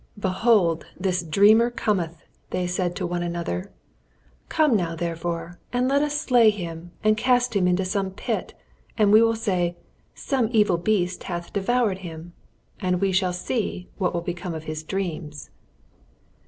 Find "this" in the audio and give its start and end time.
0.99-1.21